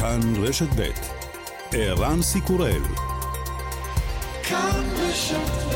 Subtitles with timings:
[0.00, 0.90] כאן רשת ב'
[1.72, 2.82] ערן סיקורל
[4.42, 5.68] כאן רשת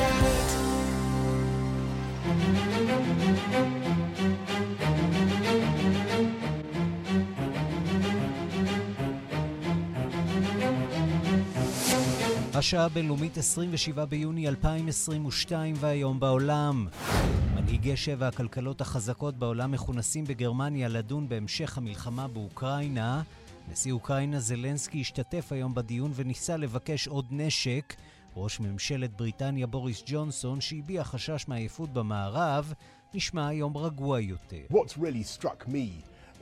[12.55, 16.87] השעה הבינלאומית 27 ביוני 2022 והיום בעולם.
[17.55, 23.23] מנהיגי שבע הכלכלות החזקות בעולם מכונסים בגרמניה לדון בהמשך המלחמה באוקראינה.
[23.71, 27.95] נשיא אוקראינה זלנסקי השתתף היום בדיון וניסה לבקש עוד נשק.
[28.37, 32.73] ראש ממשלת בריטניה בוריס ג'ונסון, שהביע חשש מעייפות במערב,
[33.15, 34.63] נשמע היום רגוע יותר.
[34.71, 35.89] What's really struck me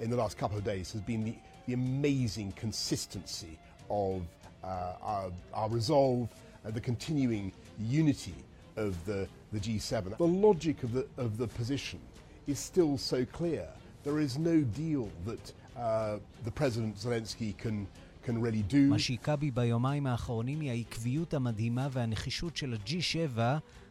[0.02, 1.34] in the last couple of days has been the,
[1.66, 3.58] the amazing consistency
[3.90, 4.22] of
[4.64, 6.28] uh, our, our resolve
[6.64, 8.38] and the continuing unity
[8.76, 10.16] of the, the G7.
[10.16, 12.00] The logic of the, of the position
[12.46, 13.66] is still so clear.
[14.04, 17.86] There is no deal that uh, the President Zelensky can,
[18.26, 18.90] can really do.
[18.90, 23.40] מה שהיכה בי ביומיים האחרונים היא העקביות המדהימה והנחישות של ה-G7.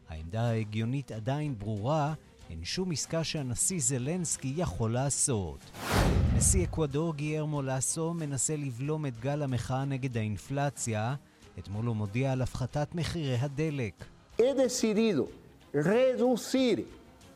[0.10, 2.14] העמדה ההגיונית עדיין ברורה,
[2.50, 5.72] אין שום עסקה שהנשיא זלנסקי יכול לעשות.
[6.36, 11.16] נשיא אקוודור גיירמו לאסו מנסה לבלום את גל המחאה נגד האינפלציה.
[11.60, 14.06] אתמול הוא מודיע על הפחתת מחירי הדלק.
[15.74, 16.78] Reducir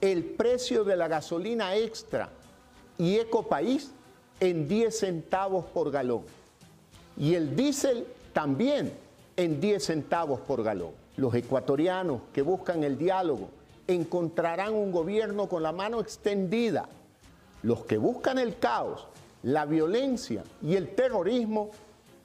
[0.01, 2.25] el precio de la gasolina extra
[2.97, 3.83] y Ecopaís
[4.39, 6.23] en 10 centavos por galón.
[7.17, 8.91] Y el diésel también
[9.37, 10.91] en 10 centavos por galón.
[11.17, 13.49] Los ecuatorianos que buscan el diálogo
[13.87, 16.87] encontrarán un gobierno con la mano extendida.
[17.61, 19.07] Los que buscan el caos,
[19.43, 21.71] la violencia y el terrorismo,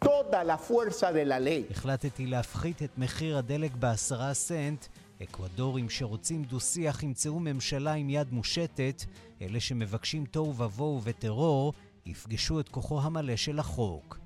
[0.01, 1.67] toda la fuerza de la ley.
[1.71, 4.87] החלטתי להפחית את מחיר הדלק בעשרה סנט.
[5.23, 9.05] אקוודורים שרוצים דו-שיח ימצאו ממשלה עם יד מושטת.
[9.43, 11.73] אלה שמבקשים תוהו ובוהו וטרור
[12.09, 14.19] יפגשו את כוחו המלא של החוק.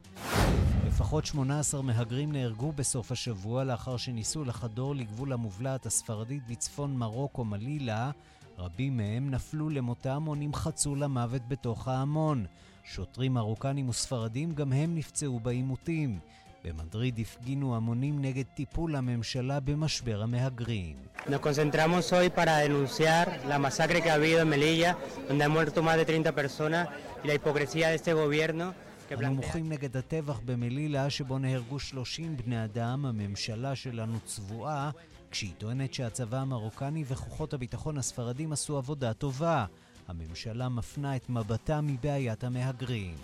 [0.87, 8.11] לפחות 18 מהגרים נהרגו בסוף השבוע לאחר שניסו לחדור לגבול המובלעת הספרדית בצפון מרוקו מלילה.
[8.59, 12.47] רבים מהם נפלו למותם או נמחצו למוות בתוך ההמון.
[12.85, 16.19] שוטרים מרוקנים וספרדים גם הם נפצעו בעימותים.
[16.65, 20.97] במדריד הפגינו המונים נגד טיפול הממשלה במשבר המהגרים.
[21.27, 24.97] Nos concentramos hoy para denunciar la masacre que ha habido en Melilla,
[25.29, 26.89] donde han muerto más de 30 personas,
[27.23, 28.75] y la hipocresía de este gobierno
[29.13, 34.91] אנו מוחים נגד הטבח במלילה שבו נהרגו 30 בני אדם, הממשלה שלנו צבועה,
[35.31, 39.65] כשהיא טוענת שהצבא המרוקני וכוחות הביטחון הספרדים עשו עבודה טובה.
[40.09, 43.15] הממשלה מפנה את מבטה מבעיית המהגרים.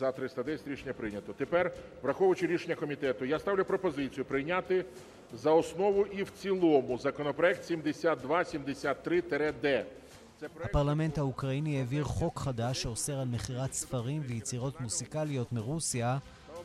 [0.00, 1.32] За 310 рішення прийнято.
[1.32, 1.72] Тепер,
[2.02, 4.84] враховуючи рішення комітету, я ставлю пропозицію прийняти
[5.34, 9.86] за основу і в цілому законопроект 7273-д.
[10.64, 16.18] הפרלמנט האוקראיני העביר חוק חדש שאוסר על מכירת ספרים ויצירות מוסיקליות מרוסיה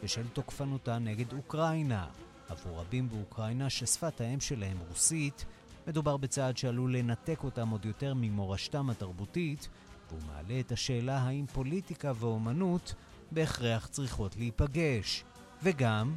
[0.03, 2.07] בשל תוקפנותה נגד אוקראינה.
[2.49, 5.45] עבור רבים באוקראינה ששפת האם שלהם רוסית,
[5.87, 9.69] מדובר בצעד שעלול לנתק אותם עוד יותר ממורשתם התרבותית,
[10.09, 12.93] והוא מעלה את השאלה האם פוליטיקה ואומנות
[13.32, 15.24] בהכרח צריכות להיפגש.
[15.62, 16.16] וגם...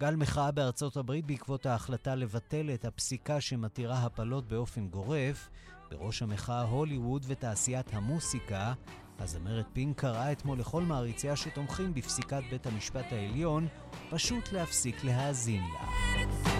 [0.00, 5.48] גל מחאה בארצות הברית בעקבות ההחלטה לבטל את הפסיקה שמתירה הפלות באופן גורף.
[5.90, 8.72] בראש המחאה הוליווד ותעשיית המוסיקה.
[9.18, 13.68] הזמרת פינק קראה אתמול לכל מעריציה שתומכים בפסיקת בית המשפט העליון
[14.10, 16.57] פשוט להפסיק להאזין לה.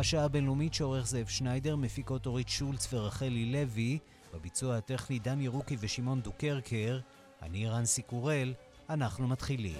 [0.00, 3.98] השעה הבינלאומית שעורך זאב שניידר, מפיקות אורית שולץ ורחלי לוי,
[4.34, 7.00] בביצוע הטכני דן ירוקי ושמעון דוקרקר,
[7.42, 8.54] אני ערן סיקורל,
[8.90, 9.78] אנחנו מתחילים.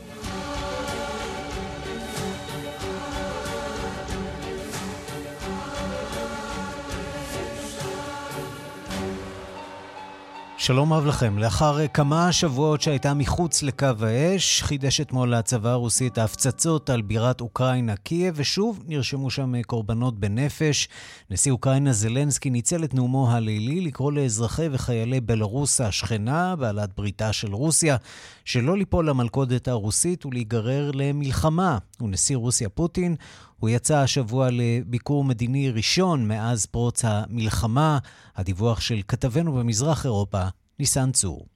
[10.70, 11.38] שלום רב לכם.
[11.38, 17.40] לאחר כמה שבועות שהייתה מחוץ לקו האש, חידש אתמול הצבא הרוסי את ההפצצות על בירת
[17.40, 20.88] אוקראינה קייב, ושוב נרשמו שם קורבנות בנפש.
[21.30, 27.54] נשיא אוקראינה זלנסקי ניצל את נאומו הלילי לקרוא לאזרחי וחיילי בלרוס השכנה, בעלת בריתה של
[27.54, 27.96] רוסיה,
[28.44, 31.78] שלא ליפול למלכודת הרוסית ולהיגרר למלחמה.
[32.00, 33.16] ונשיא רוסיה פוטין
[33.60, 37.98] הוא יצא השבוע לביקור מדיני ראשון מאז פרוץ המלחמה.
[38.36, 40.42] הדיווח של כתבנו במזרח אירופה,
[40.80, 41.46] ניסן צור.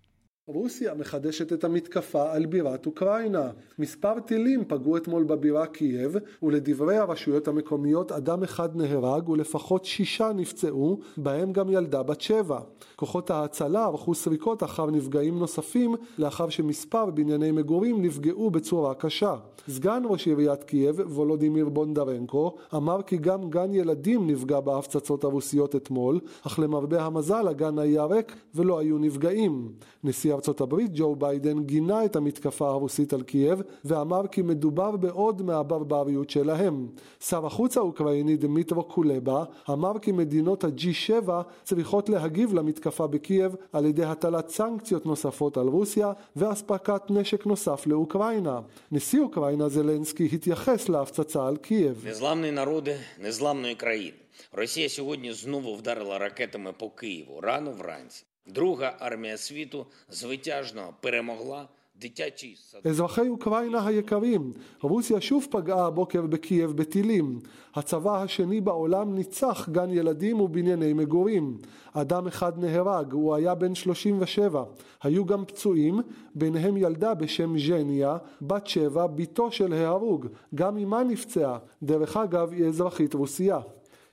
[0.47, 3.51] רוסיה מחדשת את המתקפה על בירת אוקראינה.
[3.79, 10.99] מספר טילים פגעו אתמול בבירה קייב, ולדברי הרשויות המקומיות אדם אחד נהרג ולפחות שישה נפצעו,
[11.17, 12.61] בהם גם ילדה בת שבע.
[12.97, 19.37] כוחות ההצלה ערכו סריקות אחר נפגעים נוספים, לאחר שמספר בנייני מגורים נפגעו בצורה קשה.
[19.69, 26.21] סגן ראש עיריית קייב, וולודימיר בונדרנקו, אמר כי גם גן ילדים נפגע בהפצצות הרוסיות אתמול,
[26.47, 29.73] אך למרבה המזל הגן היה ריק ולא היו נפגעים.
[30.05, 35.42] נשיא ארצות הברית ג'ו ביידן גינה את המתקפה הרוסית על קייב ואמר כי מדובר בעוד
[35.42, 36.88] מהברבריות שלהם.
[37.20, 41.30] שר החוץ האוקראיני דמיטרו קולבה אמר כי מדינות ה-G7
[41.64, 48.60] צריכות להגיב למתקפה בקייב על ידי הטלת סנקציות נוספות על רוסיה ואספקת נשק נוסף לאוקראינה.
[48.92, 52.06] נשיא אוקראינה זלנסקי התייחס להפצצה על קייב.
[52.06, 54.18] Незламний народи незламної країни.
[54.52, 58.26] Росія сьогодні знову вдарила ракетами по Києву рано вранці.
[58.46, 61.68] Друга армія світу звитяжно перемогла
[62.00, 62.86] дитячий садок.
[62.86, 67.40] אזרחי אוקראינה היקרים, רוסיה שוב פגעה הבוקר בקייב בטילים.
[67.76, 71.58] הצבא השני בעולם ניצח גן ילדים ובנייני מגורים.
[71.94, 74.64] אדם אחד נהרג, הוא היה בן 37.
[75.04, 76.02] היו גם פצועים,
[76.36, 80.28] ביניהם ילדה בשם ז'ניה, בת שבע, בתו של ההרוג.
[80.56, 81.58] גם אמה נפצעה.
[81.84, 83.60] דרך אגב, היא אזרחית רוסייה.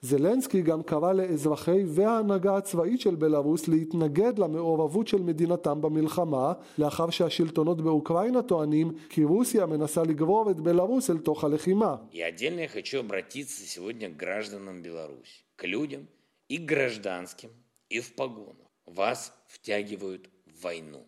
[0.00, 7.80] זלנסקי גם קרא לאזרחי וההנהגה הצבאית של בלארוס להתנגד למעורבות של מדינתם במלחמה, לאחר שהשלטונות
[7.80, 11.96] באוקראינה טוענים כי רוסיה מנסה לגרור את בלארוס אל תוך הלחימה.
[12.12, 16.06] И отдельно я хочу обратиться сегодня к гражданам Беларуси, к людям
[16.48, 17.50] и гражданским,
[17.88, 18.66] и в погонах.
[18.86, 21.02] Вас втягивают в войну.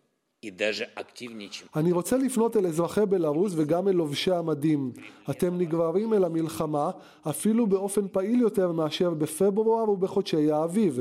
[1.76, 4.92] אני רוצה לפנות אל אזרחי בלרוס וגם אל לובשי המדים.
[5.30, 6.92] אתם נגררים אל המלחמה
[7.30, 11.00] אפילו באופן פעיל יותר מאשר בפברואר ובחודשי האביב.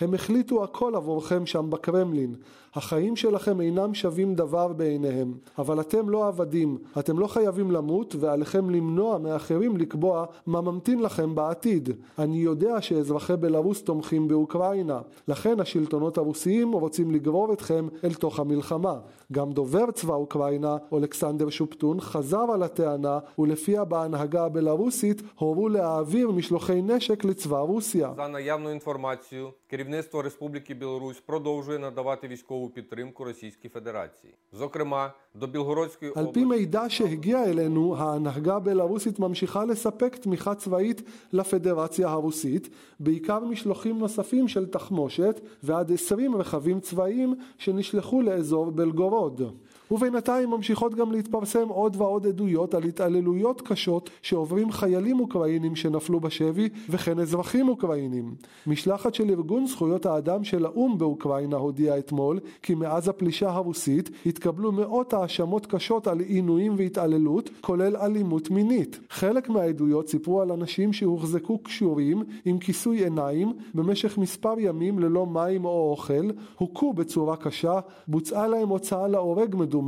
[0.00, 2.34] הם החליטו הכל עבורכם שם בקרמלין.
[2.74, 8.70] החיים שלכם אינם שווים דבר בעיניהם, אבל אתם לא עבדים, אתם לא חייבים למות ועליכם
[8.70, 11.90] למנוע מאחרים לקבוע מה ממתין לכם בעתיד.
[12.18, 18.94] אני יודע שאזרחי בלרוס תומכים באוקראינה, לכן השלטונות הרוסיים רוצים לגרור אתכם אל תוך המלחמה.
[19.31, 26.81] גם דובר צבא אוקראינה, אולכסנדר שופטון, חזר על הטענה ולפיה בהנהגה הבלרוסית הורו להעביר משלוחי
[26.81, 28.13] נשק לצבא רוסיה.
[28.15, 34.33] За наявною інформацією, керівництво Республіки Білорусь продовжує надавати військову підтримку Російській Федерації.
[34.51, 41.01] Зокрема, до Білгородської על פי מידע שהגיע אלינו, ההנהגה הבלארוסית ממשיכה לספק תמיכה צבאית
[41.33, 42.69] לפדרציה הרוסית,
[42.99, 49.20] בעיקר משלוחים נוספים של תחמושת ועד 20 רכבים צבאיים שנשלחו לאזור בלגורוד.
[49.30, 49.54] todo.
[49.92, 56.68] ובינתיים ממשיכות גם להתפרסם עוד ועוד עדויות על התעללויות קשות שעוברים חיילים אוקראינים שנפלו בשבי
[56.88, 58.34] וכן אזרחים אוקראינים.
[58.66, 64.72] משלחת של ארגון זכויות האדם של האו"ם באוקראינה הודיעה אתמול כי מאז הפלישה הרוסית התקבלו
[64.72, 69.00] מאות האשמות קשות על עינויים והתעללות כולל אלימות מינית.
[69.10, 75.64] חלק מהעדויות סיפרו על אנשים שהוחזקו קשורים עם כיסוי עיניים במשך מספר ימים ללא מים
[75.64, 79.81] או אוכל, הוכו בצורה קשה, בוצעה להם הוצאה להורג מדומה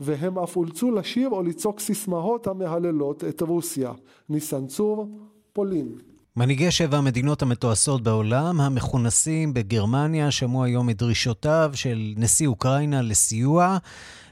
[0.00, 3.92] והם אף אולצו לשיר או לצעוק סיסמאות המהללות את רוסיה.
[4.28, 5.08] ניסן צור,
[5.52, 5.88] פולין.
[6.36, 13.78] מנהיגי שבע המדינות המתועשות בעולם, המכונסים בגרמניה, שמעו היום את דרישותיו של נשיא אוקראינה לסיוע.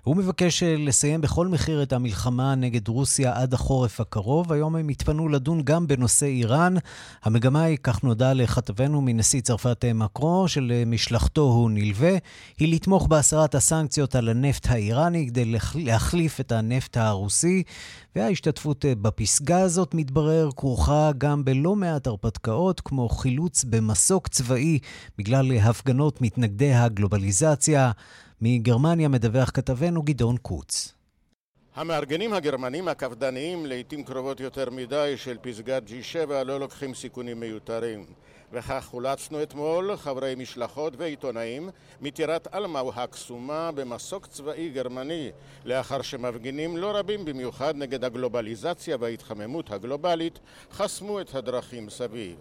[0.05, 4.53] הוא מבקש לסיים בכל מחיר את המלחמה נגד רוסיה עד החורף הקרוב.
[4.53, 6.75] היום הם התפנו לדון גם בנושא איראן.
[7.23, 12.17] המגמה היא, כך נודע לכתבנו מנשיא צרפת מקרו, של משלחתו הוא נלווה,
[12.59, 17.63] היא לתמוך בהסרת הסנקציות על הנפט האיראני כדי להחליף את הנפט הרוסי.
[18.17, 24.79] וההשתתפות בפסגה הזאת, מתברר, כרוכה גם בלא מעט הרפתקאות, כמו חילוץ במסוק צבאי
[25.19, 27.93] בגלל הפגנות מתנגדי הגלובליזציה.
[28.41, 30.95] מגרמניה מדווח כתבנו גדעון קוץ.
[31.75, 38.07] המארגנים הגרמנים הקפדניים לעיתים קרובות יותר מדי של פסגת G7 לא לוקחים סיכונים מיותרים.
[38.53, 45.31] וכך חולצנו אתמול, חברי משלחות ועיתונאים, מטירת אלמאו הקסומה במסוק צבאי גרמני,
[45.65, 50.39] לאחר שמפגינים לא רבים במיוחד נגד הגלובליזציה וההתחממות הגלובלית,
[50.73, 52.37] חסמו את הדרכים סביב.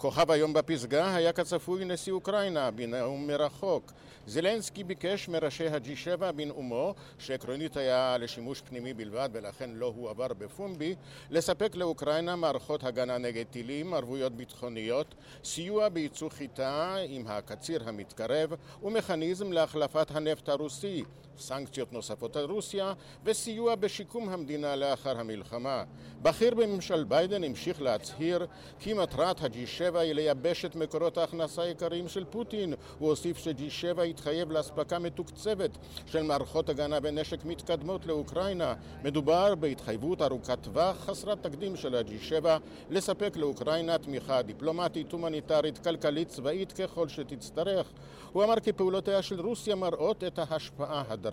[0.00, 3.92] כוכב היום בפסגה היה כצפוי נשיא אוקראינה בנאום מרחוק.
[4.26, 10.94] זלנסקי ביקש מראשי ה-G7 בנאומו, שעקרונית היה לשימוש פנימי בלבד ולכן לא הועבר בפומבי,
[11.30, 15.14] לספק לאוקראינה מערכות הגנה נגד טילים, ערבויות ביטחוניות,
[15.44, 18.52] סיוע בייצוא חיטה עם הקציר המתקרב
[18.82, 21.04] ומכניזם להחלפת הנפט הרוסי,
[21.40, 22.92] סנקציות נוספות על רוסיה
[23.24, 25.84] וסיוע בשיקום המדינה לאחר המלחמה.
[26.22, 28.46] בכיר בממשל ביידן המשיך להצהיר
[28.78, 32.74] כי מטרת ה-G7 היא לייבש את מקורות ההכנסה העיקריים של פוטין.
[32.98, 35.70] הוא הוסיף ש-G7 יתחייב לאספקה מתוקצבת
[36.06, 38.74] של מערכות הגנה ונשק מתקדמות לאוקראינה.
[39.04, 42.44] מדובר בהתחייבות ארוכת טווח חסרת תקדים של ה-G7
[42.90, 47.86] לספק לאוקראינה תמיכה דיפלומטית, הומניטרית, כלכלית, צבאית ככל שתצטרך.
[48.32, 51.29] הוא אמר כי פעולותיה של רוסיה מראות את ההשפעה הדרמטית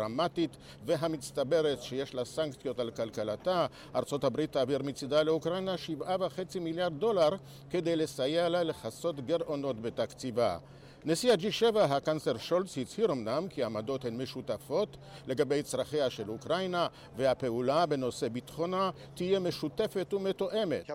[0.86, 3.66] והמצטברת שיש לסנקציות על כלכלתה.
[3.96, 7.30] ארצות הברית תעביר מצידה לאוקראינה 7.5 מיליארד דולר
[7.70, 10.58] כדי לסייע לה לכסות גירעונות בתקציבה.
[11.06, 17.86] נשיא ה-G7, הקנצלר שולץ, הצהיר אמנם כי העמדות הן משותפות לגבי צרכיה של אוקראינה והפעולה
[17.86, 20.88] בנושא ביטחונה תהיה משותפת ומתואמת.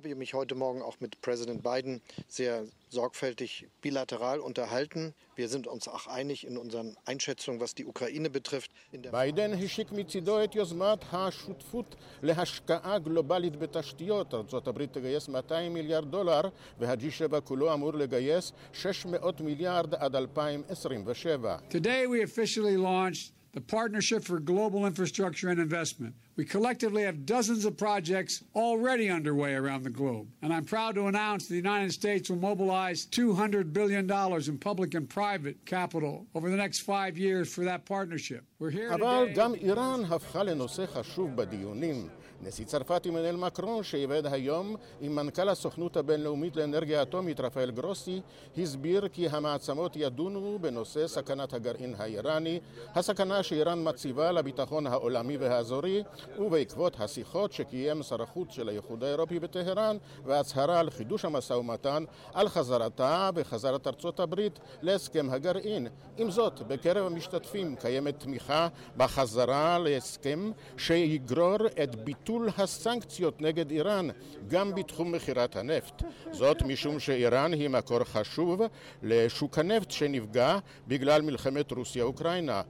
[2.91, 5.13] sorgfältig bilateral unterhalten.
[5.36, 8.72] Wir sind uns auch einig in unseren Einschätzungen, was die Ukraine betrifft.
[9.12, 14.34] ביידן השיק מצידו את יוזמת השותפות להשקעה גלובלית בתשתיות.
[14.34, 16.41] ארה"ב תגייס 200 מיליארד דולר
[16.79, 21.57] וה-G7 כולו אמור לגייס 600 מיליארד עד 2027.
[21.69, 26.13] Today we officially launched the Partnership for Global Infrastructure and Investment.
[26.36, 30.27] We collectively have dozens of projects already underway around the globe.
[30.43, 34.07] And I'm proud to announce the United States will mobilize $200 billion
[34.48, 38.43] in public and private capital over the next five years for that partnership.
[38.60, 39.36] We're here אבל today...
[39.36, 42.07] גם איראן הפכה לנושא חשוב בדיונים.
[42.42, 48.20] נשיא צרפת עמנואל מקרון, שאיבד היום עם מנכ"ל הסוכנות הבינלאומית לאנרגיה אטומית רפאל גרוסי,
[48.58, 52.61] הסביר כי המעצמות ידונו בנושא סכנת הגרעין האיראני,
[52.94, 56.02] הסכנה שאיראן מציבה לביטחון העולמי והאזורי,
[56.38, 62.49] ובעקבות השיחות שקיים שר החוץ של האיחוד האירופי בטהרן, והצהרה על חידוש המשא ומתן על
[62.49, 65.88] חזרתה וחזרת ארצות הברית להסכם הגרעין.
[66.16, 71.96] עם זאת, בקרב המשתתפים קיימת תמיכה בחזרה להסכם שיגרור את
[72.32, 74.08] ביטול הסנקציות נגד איראן
[74.48, 76.02] גם בתחום מכירת הנפט.
[76.30, 78.62] זאת משום שאיראן היא מקור חשוב
[79.02, 80.58] לשוק הנפט שנפגע
[80.88, 82.62] בגלל מלחמת רוסיה-אוקראינה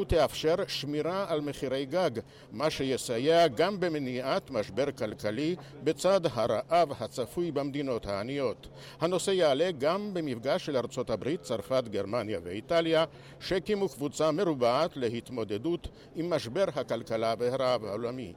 [0.00, 2.10] ותאפשר שמירה על מחירי גג,
[2.52, 8.68] מה שיסייע גם במניעת משבר כלכלי בצד הרעב הצפוי במדינות העניות.
[9.00, 13.04] הנושא יעלה גם במפגש של ארצות הברית, צרפת, גרמניה ואיטליה,
[13.40, 18.32] שהקימו קבוצה מרובעת להתמודדות עם משבר הכלכלה והרעב העולמי.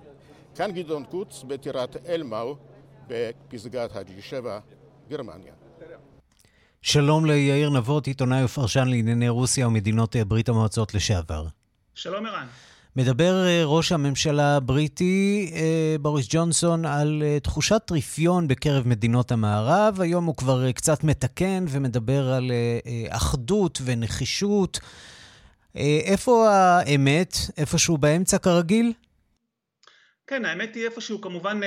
[0.55, 2.55] כאן גדעון קוץ בטירת אלמאו
[3.07, 4.45] בפסגת ה-G7,
[5.09, 5.53] גרמניה.
[6.81, 11.45] שלום ליאיר נבות, עיתונאי ופרשן לענייני רוסיה ומדינות ברית המועצות לשעבר.
[11.95, 12.47] שלום ערן.
[12.95, 15.51] מדבר ראש הממשלה הבריטי
[16.01, 20.01] בוריס ג'ונסון על תחושת רפיון בקרב מדינות המערב.
[20.01, 22.51] היום הוא כבר קצת מתקן ומדבר על
[23.09, 24.79] אחדות ונחישות.
[25.75, 27.37] איפה האמת?
[27.57, 28.93] איפשהו באמצע כרגיל?
[30.31, 31.59] כן, האמת היא איפשהו כמובן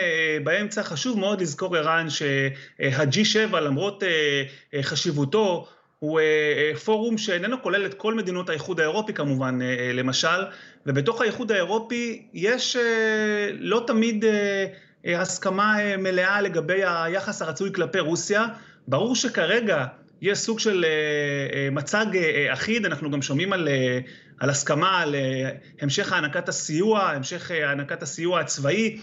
[0.45, 0.83] באמצע.
[0.83, 4.03] חשוב מאוד לזכור, ערן, שה-G7, למרות
[4.83, 5.67] חשיבותו,
[5.99, 6.21] הוא
[6.85, 9.59] פורום שאיננו כולל את כל מדינות האיחוד האירופי כמובן,
[9.95, 10.45] למשל,
[10.87, 12.77] ובתוך האיחוד האירופי יש
[13.59, 14.25] לא תמיד
[15.05, 18.47] הסכמה מלאה לגבי היחס הרצוי כלפי רוסיה.
[18.89, 19.85] ברור שכרגע
[20.23, 20.85] יש סוג של
[21.73, 22.07] מצג
[22.53, 23.69] אחיד, אנחנו גם שומעים על,
[24.41, 25.15] על הסכמה על
[25.81, 28.99] המשך הענקת הסיוע, המשך הענקת הסיוע הצבאי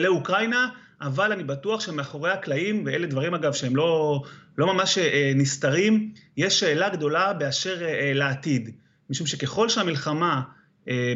[0.00, 0.68] לאוקראינה,
[1.00, 4.22] אבל אני בטוח שמאחורי הקלעים, ואלה דברים אגב שהם לא,
[4.58, 4.98] לא ממש
[5.34, 7.76] נסתרים, יש שאלה גדולה באשר
[8.14, 8.70] לעתיד.
[9.10, 10.42] משום שככל שהמלחמה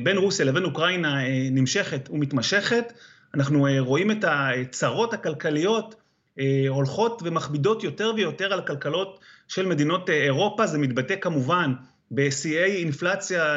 [0.02, 1.18] בין רוסיה לבין אוקראינה
[1.50, 2.92] נמשכת ומתמשכת,
[3.34, 5.94] אנחנו רואים את הצרות הכלכליות
[6.68, 11.72] הולכות ומכבידות יותר ויותר על הכלכלות של מדינות אירופה, זה מתבטא כמובן
[12.12, 13.56] בשיאי אינפלציה,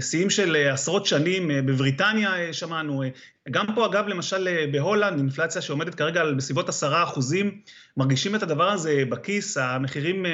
[0.00, 3.02] שיאים של עשרות שנים, בבריטניה שמענו,
[3.50, 7.50] גם פה אגב, למשל בהולנד, אינפלציה שעומדת כרגע על בסביבות עשרה אחוזים,
[7.96, 10.26] מרגישים את הדבר הזה בכיס, המחירים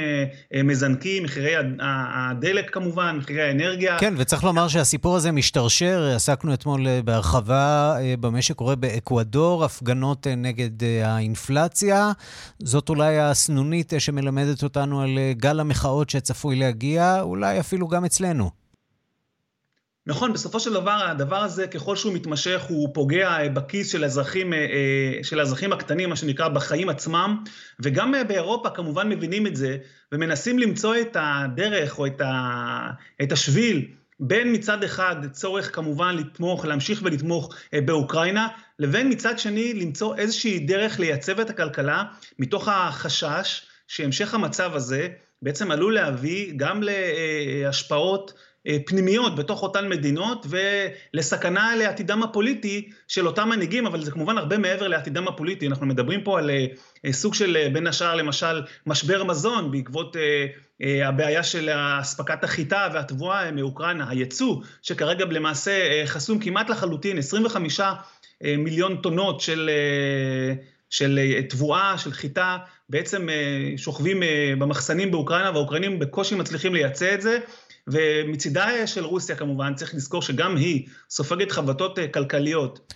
[0.65, 3.99] מזנקים, מחירי הדלק כמובן, מחירי האנרגיה.
[3.99, 12.13] כן, וצריך לומר שהסיפור הזה משתרשר, עסקנו אתמול בהרחבה במה שקורה באקוודור, הפגנות נגד האינפלציה.
[12.59, 18.64] זאת אולי הסנונית שמלמדת אותנו על גל המחאות שצפוי להגיע, אולי אפילו גם אצלנו.
[20.07, 24.53] נכון, בסופו של דבר הדבר הזה, ככל שהוא מתמשך, הוא פוגע בכיס של האזרחים,
[25.23, 27.45] של האזרחים הקטנים, מה שנקרא, בחיים עצמם,
[27.81, 29.77] וגם באירופה כמובן מבינים את זה,
[30.13, 32.91] ומנסים למצוא את הדרך או את, ה,
[33.23, 33.87] את השביל
[34.21, 41.01] בין מצד אחד צורך כמובן לתמוך, להמשיך ולתמוך באוקראינה, לבין מצד שני למצוא איזושהי דרך
[41.01, 42.05] לייצב את הכלכלה,
[42.39, 45.09] מתוך החשש שהמשך המצב הזה
[45.43, 48.33] בעצם עלול להביא גם להשפעות
[48.87, 50.47] פנימיות בתוך אותן מדינות
[51.15, 55.67] ולסכנה לעתידם הפוליטי של אותם מנהיגים, אבל זה כמובן הרבה מעבר לעתידם הפוליטי.
[55.67, 56.51] אנחנו מדברים פה על
[57.11, 60.17] סוג של, בין השאר, למשל, משבר מזון בעקבות
[60.81, 67.81] הבעיה של אספקת החיטה והתבואה מאוקראינה, הייצוא, שכרגע למעשה חסום כמעט לחלוטין, 25
[68.43, 69.71] מיליון טונות של...
[70.91, 71.19] של
[71.49, 72.57] תבואה, של חיטה,
[72.89, 73.29] בעצם
[73.77, 74.23] שוכבים
[74.59, 77.39] במחסנים באוקראינה, והאוקראינים בקושי מצליחים לייצא את זה,
[77.89, 82.95] ומצידה של רוסיה כמובן, צריך לזכור שגם היא סופגת חבטות כלכליות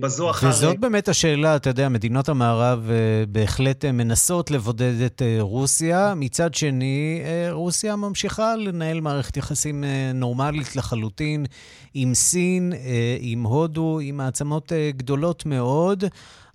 [0.00, 0.48] בזו אחר...
[0.48, 2.90] וזאת באמת השאלה, אתה יודע, מדינות המערב
[3.28, 9.84] בהחלט מנסות לבודד את רוסיה, מצד שני, רוסיה ממשיכה לנהל מערכת יחסים
[10.14, 11.46] נורמלית לחלוטין
[11.94, 12.72] עם סין,
[13.20, 16.04] עם הודו, עם מעצמות גדולות מאוד.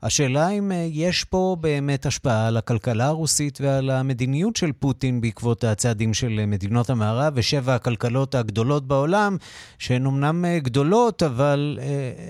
[0.04, 6.14] השאלה אם יש פה באמת השפעה על הכלכלה הרוסית ועל המדיניות של פוטין בעקבות הצעדים
[6.14, 9.38] של מדינות המערב ושבע הכלכלות הגדולות בעולם,
[9.80, 11.80] שהן אומנם גדולות, אבל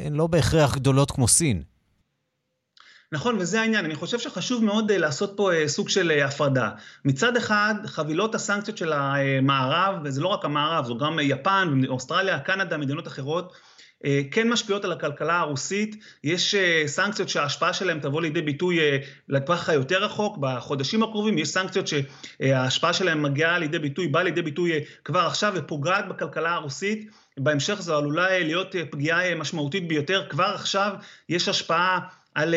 [0.05, 1.63] הן לא בהכרח גדולות כמו סין.
[3.11, 3.85] נכון, וזה העניין.
[3.85, 6.69] אני חושב שחשוב מאוד לעשות פה סוג של הפרדה.
[7.05, 12.77] מצד אחד, חבילות הסנקציות של המערב, וזה לא רק המערב, זו גם יפן, אוסטרליה, קנדה,
[12.77, 13.53] מדינות אחרות,
[14.31, 18.79] כן משפיעות על הכלכלה הרוסית, יש סנקציות שההשפעה שלהן תבוא לידי ביטוי
[19.29, 21.37] לטווח היותר רחוק, בחודשים הקרובים.
[21.37, 24.71] יש סנקציות שההשפעה שלהן מגיעה לידי ביטוי, באה לידי ביטוי
[25.05, 30.93] כבר עכשיו ופוגעת בכלכלה הרוסית, בהמשך זו עלולה להיות פגיעה משמעותית ביותר, כבר עכשיו
[31.29, 31.99] יש השפעה
[32.35, 32.55] על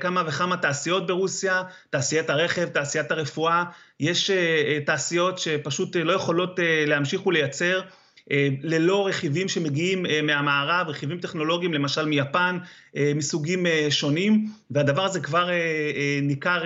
[0.00, 3.64] כמה וכמה תעשיות ברוסיה, תעשיית הרכב, תעשיית הרפואה,
[4.00, 4.30] יש
[4.86, 7.80] תעשיות שפשוט לא יכולות להמשיך ולייצר,
[8.62, 12.58] ללא רכיבים שמגיעים מהמערב, רכיבים טכנולוגיים למשל מיפן,
[13.14, 15.48] מסוגים שונים, והדבר הזה כבר
[16.22, 16.62] ניכר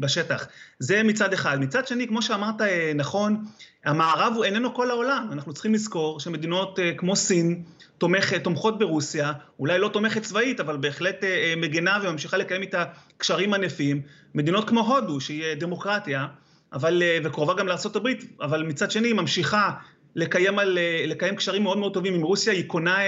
[0.00, 0.46] בשטח.
[0.78, 1.60] זה מצד אחד.
[1.60, 2.60] מצד שני, כמו שאמרת
[2.94, 3.44] נכון,
[3.84, 5.28] המערב הוא איננו כל העולם.
[5.32, 7.62] אנחנו צריכים לזכור שמדינות כמו סין
[7.98, 11.24] תומך, תומכות ברוסיה, אולי לא תומכת צבאית, אבל בהחלט
[11.56, 12.84] מגנה וממשיכה לקיים איתה
[13.16, 14.02] קשרים ענפים.
[14.34, 16.26] מדינות כמו הודו, שהיא דמוקרטיה,
[16.72, 18.08] אבל, וקרובה גם לארה"ב,
[18.40, 19.70] אבל מצד שני היא ממשיכה
[20.14, 22.98] לקיים, על, לקיים קשרים מאוד מאוד טובים עם רוסיה, היא קונה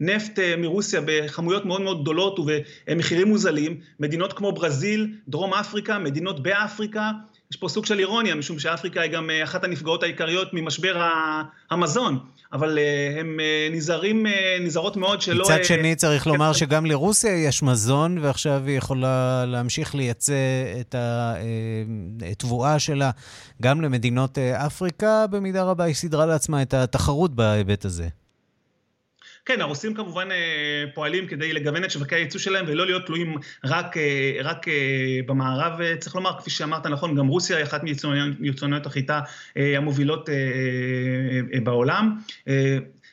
[0.00, 7.10] נפט מרוסיה בכמויות מאוד מאוד גדולות ובמחירים מוזלים, מדינות כמו ברזיל, דרום אפריקה, מדינות באפריקה,
[7.52, 11.08] יש פה סוג של אירוניה, משום שאפריקה היא גם אחת הנפגעות העיקריות ממשבר
[11.70, 12.18] המזון,
[12.52, 12.78] אבל
[13.20, 14.26] הם נזהרים,
[14.60, 15.44] נזהרות מאוד שלא...
[15.44, 20.34] מצד שני צריך לומר שגם לרוסיה יש מזון, ועכשיו היא יכולה להמשיך לייצא
[20.80, 20.94] את
[22.30, 23.10] התבואה שלה
[23.62, 28.08] גם למדינות אפריקה, במידה רבה היא סידרה לעצמה את התחרות בהיבט הזה.
[29.50, 30.28] כן, הרוסים כמובן
[30.94, 33.96] פועלים כדי לגוון את שווקי הייצוא שלהם ולא להיות תלויים רק,
[34.44, 34.66] רק
[35.26, 37.82] במערב, צריך לומר, כפי שאמרת נכון, גם רוסיה היא אחת
[38.38, 39.20] מיצואניות החיטה
[39.56, 40.28] המובילות
[41.62, 42.18] בעולם,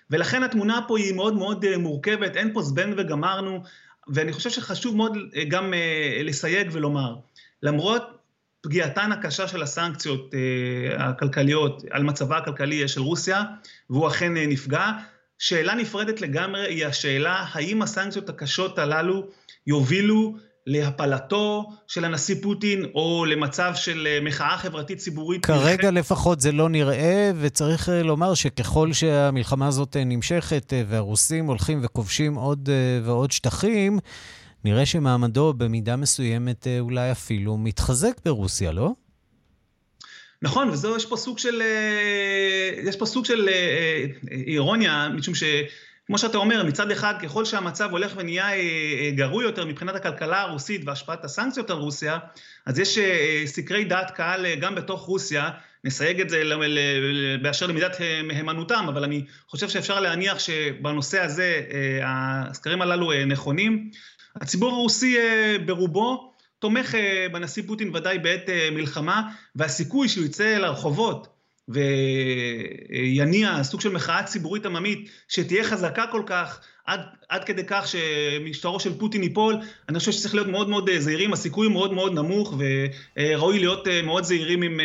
[0.09, 3.63] ולכן התמונה פה היא מאוד מאוד מורכבת, אין פה זבנג וגמרנו,
[4.07, 5.73] ואני חושב שחשוב מאוד גם
[6.23, 7.15] לסייג ולומר,
[7.63, 8.03] למרות
[8.61, 10.33] פגיעתן הקשה של הסנקציות
[10.97, 13.43] הכלכליות על מצבה הכלכלי של רוסיה,
[13.89, 14.91] והוא אכן נפגע,
[15.39, 19.27] שאלה נפרדת לגמרי היא השאלה האם הסנקציות הקשות הללו
[19.67, 20.35] יובילו
[20.67, 25.45] להפלתו של הנשיא פוטין או למצב של מחאה חברתית ציבורית.
[25.45, 25.91] כרגע.
[25.91, 32.69] לפחות זה לא נראה, וצריך לומר שככל שהמלחמה הזאת נמשכת והרוסים הולכים וכובשים עוד
[33.03, 33.99] ועוד שטחים,
[34.65, 38.91] נראה שמעמדו במידה מסוימת אולי אפילו מתחזק ברוסיה, לא?
[40.41, 41.61] נכון, וזו, יש פה סוג של,
[42.83, 43.49] יש פה סוג של
[44.31, 48.49] אירוניה, משום שכמו שאתה אומר, מצד אחד, ככל שהמצב הולך ונהיה
[49.15, 52.17] גרוע יותר מבחינת הכלכלה הרוסית והשפעת הסנקציות על רוסיה,
[52.65, 52.99] אז יש
[53.45, 55.49] סקרי דעת קהל גם בתוך רוסיה,
[55.83, 56.43] נסייג את זה
[57.41, 61.61] באשר למידת מהימנותם, אבל אני חושב שאפשר להניח שבנושא הזה
[62.03, 63.89] הסקרים הללו נכונים.
[64.41, 65.17] הציבור הרוסי
[65.65, 66.95] ברובו תומך
[67.31, 69.21] בנשיא פוטין ודאי בעת מלחמה,
[69.55, 71.27] והסיכוי שהוא יצא לרחובות
[71.69, 78.79] ויניע סוג של מחאה ציבורית עממית שתהיה חזקה כל כך, עד, עד כדי כך שמשטרו
[78.79, 79.55] של פוטין ייפול,
[79.89, 82.53] אני חושב שצריך להיות מאוד מאוד זהירים, הסיכוי מאוד מאוד נמוך,
[83.17, 84.79] וראוי להיות מאוד זהירים עם,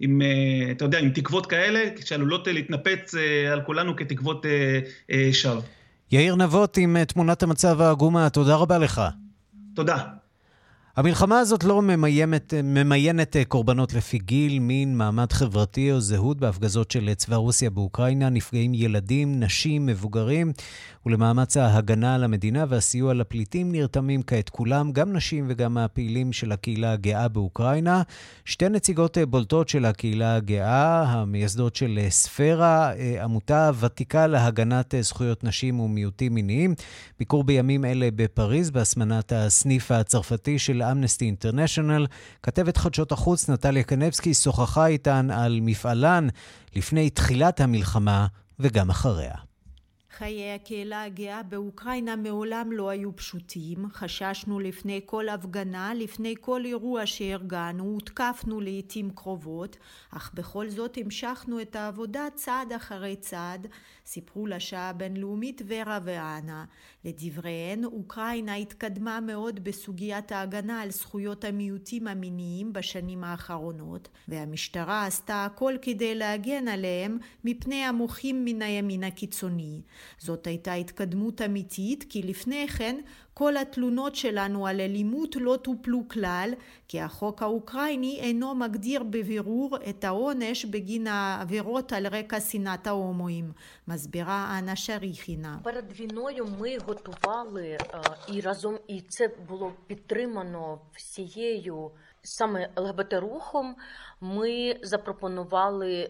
[0.00, 0.22] עם,
[0.70, 3.14] אתה יודע, עם תקוות כאלה, שעלולות להתנפץ
[3.52, 4.46] על כולנו כתקוות
[5.32, 5.62] שווא.
[6.12, 9.02] יאיר נבות עם תמונת המצב העגומה, תודה רבה לך.
[9.74, 10.21] תודה.
[10.96, 16.40] המלחמה הזאת לא ממיינת, ממיינת קורבנות לפי גיל, מין, מעמד חברתי או זהות.
[16.40, 20.52] בהפגזות של צבא רוסיה באוקראינה נפגעים ילדים, נשים, מבוגרים,
[21.06, 26.92] ולמאמץ ההגנה על המדינה והסיוע לפליטים נרתמים כעת כולם, גם נשים וגם הפעילים של הקהילה
[26.92, 28.02] הגאה באוקראינה.
[28.44, 36.34] שתי נציגות בולטות של הקהילה הגאה, המייסדות של ספירה, עמותה ותיקה להגנת זכויות נשים ומיעוטים
[36.34, 36.74] מיניים.
[37.18, 42.06] ביקור בימים אלה בפריז, בהסמנת הסניף הצרפתי של אמנסטי אינטרנשיונל.
[42.42, 46.28] כתבת חדשות החוץ נטליה קנבסקי שוחחה איתן על מפעלן
[46.76, 48.26] לפני תחילת המלחמה
[48.58, 49.51] וגם אחריה.
[50.12, 53.86] חיי הקהילה הגאה באוקראינה מעולם לא היו פשוטים.
[53.92, 59.76] חששנו לפני כל הפגנה, לפני כל אירוע שארגנו, הותקפנו לעיתים קרובות,
[60.10, 63.66] אך בכל זאת המשכנו את העבודה צעד אחרי צעד,
[64.06, 66.64] סיפרו לשעה הבינלאומית ורה ואנה.
[67.04, 75.74] לדבריהן, אוקראינה התקדמה מאוד בסוגיית ההגנה על זכויות המיעוטים המיניים בשנים האחרונות, והמשטרה עשתה הכל
[75.82, 79.80] כדי להגן עליהם מפני המוחים מן הימין הקיצוני.
[80.18, 83.00] זאת הייתה התקדמות אמיתית, כי לפני כן
[83.34, 86.50] כל התלונות שלנו על אלימות לא טופלו כלל,
[86.88, 93.52] כי החוק האוקראיני אינו מגדיר בבירור את העונש בגין העבירות על רקע שנאת ההומואים,
[93.88, 95.58] מסבירה אנה שריחינה.
[95.64, 97.76] Перед війною ми готували
[102.24, 103.74] саме ЛГБТ-рухом.
[104.22, 106.08] Ми запропонували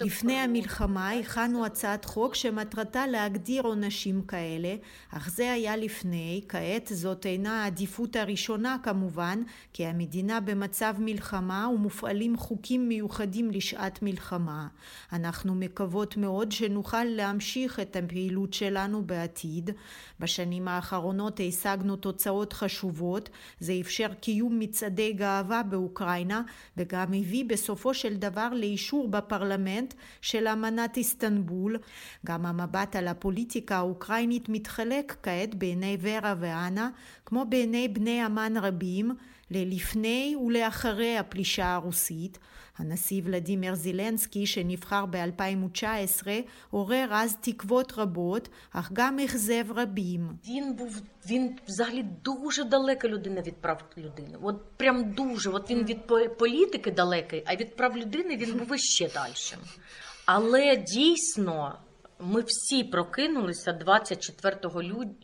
[0.00, 4.74] לפני המלחמה הכנו הצעת חוק שמטרתה להגדיר עונשים כאלה,
[5.10, 12.36] אך זה היה לפני, כעת זאת אינה העדיפות הראשונה כמובן, כי המדינה במצב מלחמה ומופעלים
[12.36, 14.68] חוקים מיוחדים לשעת מלחמה.
[15.12, 19.70] אנחנו מקוות מאוד שנוכל להמשיך את הפעילות שלנו בעתיד.
[20.20, 23.28] בשנים האחרונות השגנו תוצאות חשובות,
[23.60, 26.42] זה אפשר קיום מצעדי גאווה באוקראינה,
[26.76, 31.76] וגם הביא בסופו של דבר לאישור בפרלמנט של אמנת איסטנבול.
[32.26, 36.90] גם המבט על הפוליטיקה האוקראינית מתחלק כעת בעיני ורה ואנה,
[37.26, 39.14] כמו בעיני בני אמן רבים,
[39.51, 42.39] ללפני ולאחרי הפלישה הרוסית.
[42.77, 46.27] הנשיא ולדימיר זילנסקי שנבחר ב-2019
[46.69, 50.29] עורר אז תקוות רבות, אך גם אכזב רבים.
[50.47, 54.37] Він був, він взагалі дуже далека людина від прав людини.
[54.41, 55.49] От прям дуже.
[55.49, 55.97] От він від
[56.37, 59.33] політики далекий, а від прав людини він був іще далі.
[60.25, 61.77] Але дійсно
[62.19, 64.57] ми всі прокинулися 24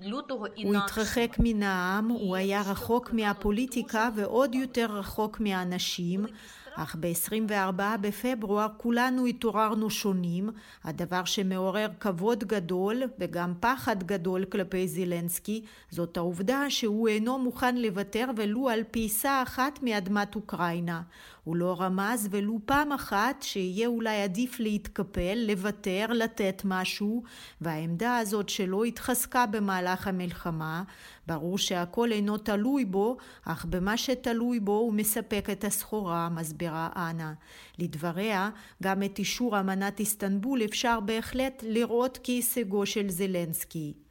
[0.06, 6.26] лютого і הוא התרחק מן העם, הוא היה רחוק מהפוליטיקה ועוד יותר רחוק מהאנשים.
[6.76, 10.50] אך ב-24 בפברואר כולנו התעוררנו שונים,
[10.84, 18.26] הדבר שמעורר כבוד גדול וגם פחד גדול כלפי זילנסקי, זאת העובדה שהוא אינו מוכן לוותר
[18.38, 21.02] ולו על פיסה אחת מאדמת אוקראינה.
[21.47, 27.23] הוא לא רמז ולו פעם אחת שיהיה אולי עדיף להתקפל, לוותר, לתת משהו,
[27.61, 30.83] והעמדה הזאת שלו התחזקה במהלך המלחמה.
[31.27, 37.33] ברור שהכל אינו תלוי בו, אך במה שתלוי בו הוא מספק את הסחורה, מסבירה אנה.
[37.79, 38.51] לדבריה,
[38.83, 44.06] גם את אישור אמנת איסטנבול אפשר בהחלט לראות כהישגו של זלנסקי.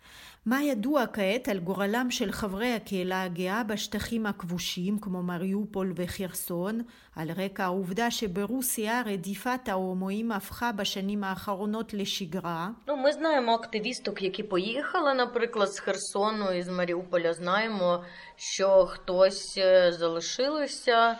[0.46, 6.82] מה ידוע כעת על גורלם של חברי הקהילה הגאה בשטחים הכבושים כמו מריופול וחירסון,
[7.16, 12.68] על רקע העובדה שברוסיה רדיפת ההומואים הפכה בשנים האחרונות לשגרה?
[12.86, 17.32] Ну, ми знаємо активісток, які поїхали, наприклад, з Херсону і з Маріуполя.
[17.32, 18.04] Знаємо,
[18.36, 19.58] що хтось
[19.90, 21.18] залишилося.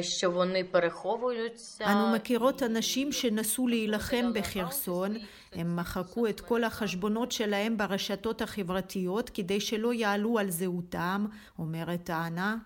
[0.00, 1.84] що вони переховуються.
[1.84, 5.14] אנו מכירות אנשים שנסו להילחם בחרסון,
[5.52, 11.26] הם מחקו את כל החשבונות שלהם ברשתות החברתיות כדי שלא יעלו על זהותם,
[11.58, 12.56] אומרת אנה.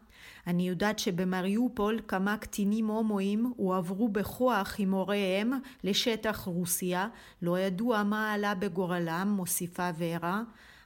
[0.47, 5.53] אני יודעת שבמריופול כמה קטינים הומואים הועברו בכוח עם הוריהם
[5.85, 7.09] לשטח רוסיה,
[7.43, 10.43] לא ידוע מה עלה בגורלם, מוסיפה ורה.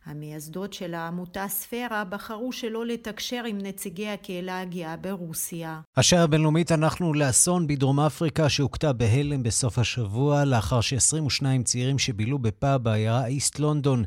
[0.07, 5.79] המייסדות של העמותה ספירה בחרו שלא לתקשר עם נציגי הקהילה הגאה ברוסיה.
[5.97, 12.83] השעה הבינלאומית אנחנו לאסון בדרום אפריקה שהוכתה בהלם בסוף השבוע לאחר ש-22 צעירים שבילו בפאב
[12.83, 14.03] בעיירה איסט לונדון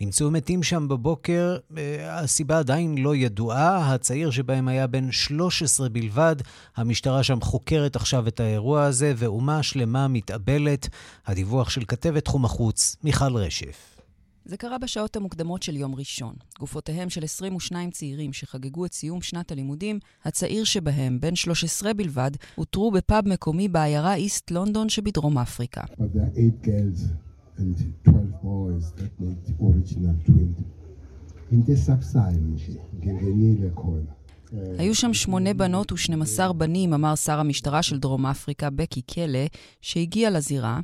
[0.00, 6.36] נמצאו מתים שם בבוקר, אה, הסיבה עדיין לא ידועה, הצעיר שבהם היה בן 13 בלבד.
[6.76, 10.88] המשטרה שם חוקרת עכשיו את האירוע הזה, ואומה שלמה מתאבלת.
[11.26, 13.93] הדיווח של כתבת תחום החוץ, מיכל רשף.
[14.44, 16.34] זה קרה בשעות המוקדמות של יום ראשון.
[16.58, 22.90] גופותיהם של 22 צעירים שחגגו את סיום שנת הלימודים, הצעיר שבהם, בן 13 בלבד, אותרו
[22.90, 25.82] בפאב מקומי בעיירה איסט לונדון שבדרום אפריקה.
[34.78, 39.46] היו שם שמונה בנות ושנים בנים, אמר שר המשטרה של דרום אפריקה, בקי קלה,
[39.80, 40.80] שהגיע לזירה,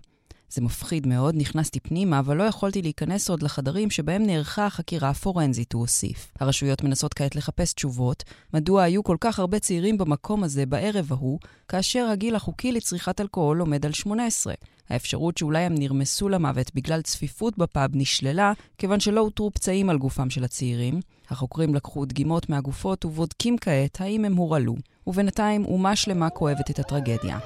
[0.51, 5.73] זה מפחיד מאוד, נכנסתי פנימה, אבל לא יכולתי להיכנס עוד לחדרים שבהם נערכה החקירה הפורנזית,
[5.73, 6.33] הוא הוסיף.
[6.41, 11.39] הרשויות מנסות כעת לחפש תשובות, מדוע היו כל כך הרבה צעירים במקום הזה בערב ההוא,
[11.69, 14.55] כאשר הגיל החוקי לצריכת אלכוהול עומד על 18.
[14.91, 20.31] האפשרות שאולי הם נרמסו למוות בגלל צפיפות בפאב נשללה, כיוון שלא אותרו פצעים על גופם
[20.31, 21.01] של הצעירים.
[21.31, 24.75] החוקרים לקחו דגימות מהגופות ובודקים כעת האם הם הורעלו,
[25.07, 27.39] ובינתיים אומה שלמה כואבת את הטרגדיה.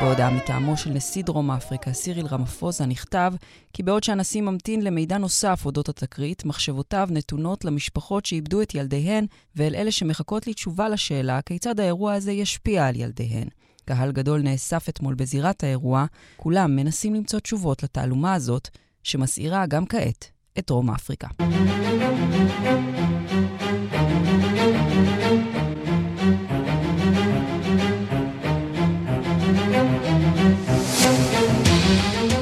[0.00, 3.32] בהודעה מטעמו של נשיא דרום אפריקה, סיריל רמפוזה, נכתב
[3.72, 9.74] כי בעוד שהנשיא ממתין למידע נוסף אודות התקרית, מחשבותיו נתונות למשפחות שאיבדו את ילדיהן ואל
[9.74, 13.48] אלה שמחכות לתשובה לשאלה כיצד האירוע הזה ישפיע על ילדיהן.
[13.84, 16.06] קהל גדול נאסף אתמול בזירת האירוע,
[16.36, 18.68] כולם מנסים למצוא תשובות לתעלומה הזאת,
[19.02, 21.28] שמסעירה גם כעת את דרום אפריקה.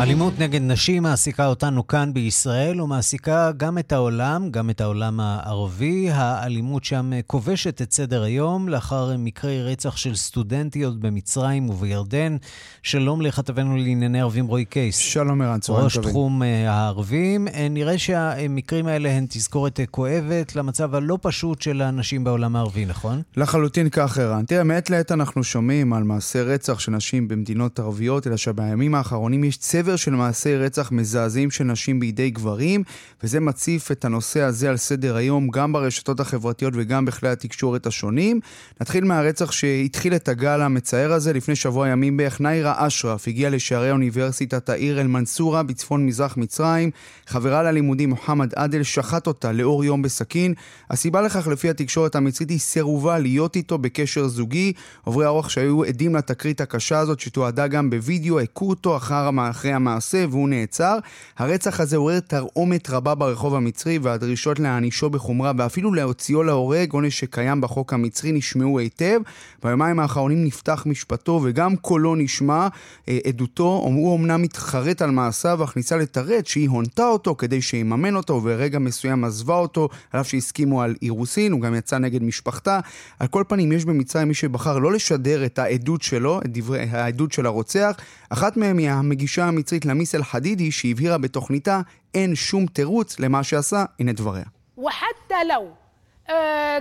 [0.04, 6.10] אלימות נגד נשים מעסיקה אותנו כאן בישראל ומעסיקה גם את העולם, גם את העולם הערבי.
[6.10, 12.36] האלימות שם כובשת את סדר היום לאחר מקרי רצח של סטודנטיות במצרים ובירדן.
[12.82, 14.96] שלום לכתבנו לענייני ערבים רועי קייס.
[14.96, 16.04] שלום ערן, צהריים טובים.
[16.04, 17.48] ראש תחום אה, הערבים.
[17.48, 23.22] אה, נראה שהמקרים האלה הן תזכורת כואבת למצב הלא פשוט של הנשים בעולם הערבי, נכון?
[23.36, 24.44] לחלוטין כך, ערן.
[24.44, 29.44] תראה, מעת לעת אנחנו שומעים על מעשי רצח של נשים במדינות ערביות, אלא שבימים האחרונים
[29.44, 32.82] יש צבר סדר של מעשי רצח מזעזעים של נשים בידי גברים,
[33.22, 38.40] וזה מציף את הנושא הזה על סדר היום גם ברשתות החברתיות וגם בכלי התקשורת השונים.
[38.80, 42.40] נתחיל מהרצח שהתחיל את הגל המצער הזה לפני שבוע ימים בערך.
[42.40, 46.90] ניירה אשרף הגיעה לשערי אוניברסיטת העיר אל-מנסורה בצפון מזרח מצרים.
[47.26, 50.54] חברה ללימודים מוחמד עדל שחט אותה לאור יום בסכין.
[50.90, 54.72] הסיבה לכך לפי התקשורת המצרית היא סירובה להיות איתו בקשר זוגי.
[55.04, 60.24] עוברי האורח שהיו עדים לתקרית הקשה הזאת שתועדה גם בווידאו, הכו אותו אחר, אחרי המעשה
[60.30, 60.98] והוא נעצר.
[61.38, 67.60] הרצח הזה עורר תרעומת רבה ברחוב המצרי והדרישות להענישו בחומרה ואפילו להוציאו להורג, עונש שקיים
[67.60, 69.20] בחוק המצרי, נשמעו היטב.
[69.64, 72.68] ביומיים האחרונים נפתח משפטו וגם קולו נשמע,
[73.08, 78.16] אה, עדותו, הוא אמנם מתחרט על מעשיו אך ניסה לתרץ שהיא הונתה אותו כדי שיממן
[78.16, 82.80] אותו וברגע מסוים עזבה אותו, על אף שהסכימו על אירוסין, הוא גם יצא נגד משפחתה.
[83.18, 87.32] על כל פנים יש במצרים מי שבחר לא לשדר את העדות שלו, את דברי, העדות
[87.32, 87.96] של הרוצח.
[88.30, 91.81] אחת מהם היא המגישה המצרית המצרית למיס אל-חדידי שהבהירה בתוכניתה
[92.13, 94.45] אין שום תירוץ למה שעשה, הנה דבריה.
[94.77, 95.71] وحتى لو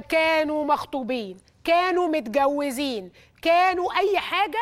[0.09, 3.11] كانوا مخطوبين كانوا متجوزين
[3.43, 4.59] كانوا أي حاجة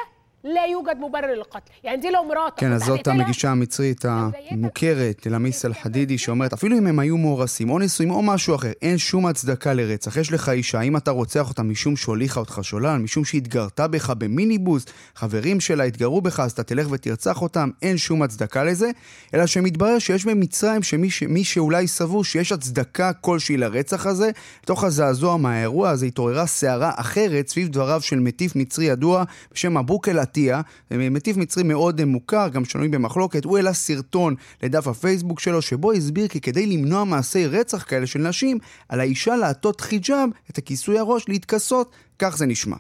[0.47, 5.65] لا يوجد مبرر للقتل يعني دي لو مراتك כן, אז זאת המגישה המצרית המוכרת, אלמיס
[5.65, 9.75] אל-חדידי, שאומרת, אפילו אם הם היו מאורסים או נשואים או משהו אחר, אין שום הצדקה
[9.75, 10.17] לרצח.
[10.17, 14.85] יש לך אישה, אם אתה רוצח אותה משום שהוליכה אותך שולל, משום שהתגרתה בך במיניבוס,
[15.15, 18.91] חברים שלה התגרו בך, אז אתה תלך ותרצח אותם, אין שום הצדקה לזה,
[19.35, 21.23] אלא שמתברר שיש במצרים שמי ש...
[21.43, 24.31] שאולי סבור שיש הצדקה כלשהי לרצח הזה,
[24.63, 30.09] לתוך הזעזוע מהאירוע הזה התעוררה סערה אחרת סביב דבריו של מטיף מצרי ידוע בשם אבוק
[30.09, 35.63] אל עטיה, מטיף מצרי מאוד מוכר, גם שנוי במחלוקת, הוא העלה סרטון לדף הפייסבוק שלו,
[35.63, 40.59] שבו הסביר כי כדי למנוע מעשי רצח כאלה של נשים, על האישה לעטות חיג'אב, את
[40.59, 42.77] הכיסוי הראש, להתכסות, כך זה נשמע.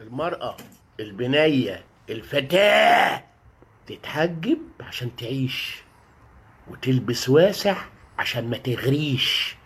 [0.00, 0.56] المرأة
[1.00, 3.22] البنية الفتاة
[3.86, 5.82] تتحجب عشان تعيش
[6.70, 7.76] وتلبس واسع
[8.18, 9.56] عشان ما تغريش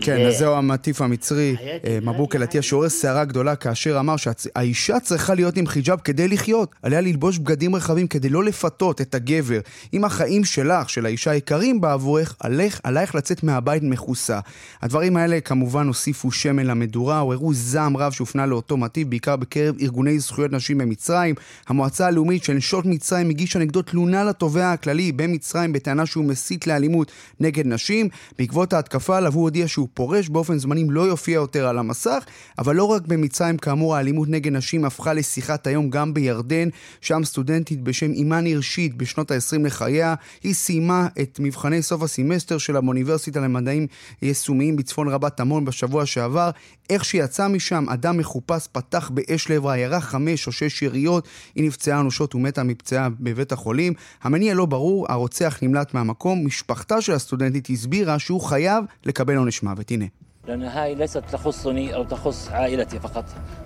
[0.00, 5.34] כן, אז זהו המטיף המצרי, אה, מבוק אלעטיה, שעורר סערה גדולה כאשר אמר שהאישה צריכה
[5.34, 6.70] להיות עם חיג'אב כדי לחיות.
[6.82, 9.60] עליה ללבוש בגדים רחבים כדי לא לפתות את הגבר.
[9.94, 14.40] אם החיים שלך, של האישה יקרים בעבורך, עליך, עלייך לצאת מהבית מכוסה.
[14.82, 20.18] הדברים האלה כמובן הוסיפו שמן למדורה, עוררו זעם רב שהופנה לאותו מטיף, בעיקר בקרב ארגוני
[20.18, 21.34] זכויות נשים במצרים.
[21.68, 27.12] המועצה הלאומית של נשות מצרים הגישה נגדו תלונה לתובע הכללי במצרים בטענה שהוא מסית לאלימות
[27.40, 28.08] נגד נשים.
[28.38, 32.24] בעקבות ההתקפה עליו הוא הודיע שהוא פורש באופן זמני, לא יופיע יותר על המסך,
[32.58, 36.68] אבל לא רק במצרים, כאמור, האלימות נגד נשים הפכה לשיחת היום גם בירדן,
[37.00, 42.80] שם סטודנטית בשם אימאן הירשית בשנות ה-20 לחייה, היא סיימה את מבחני סוף הסמסטר שלה
[42.80, 43.86] באוניברסיטה למדעים
[44.22, 46.50] יישומיים בצפון רבת עמון בשבוע שעבר.
[46.89, 51.99] איך שיצא משם, אדם מחופש פתח באש לעברה, ירה חמש או שש יריות, היא נפצעה
[51.99, 53.93] אנושות ומתה מפצעה בבית החולים.
[54.23, 56.45] המניע לא ברור, הרוצח נמלט מהמקום.
[56.45, 59.91] משפחתה של הסטודנטית הסבירה שהוא חייב לקבל עונש מוות.
[59.91, 60.05] הנה.
[60.47, 63.25] لأن هاي ليست تخصني أو تخص عائلتي فقط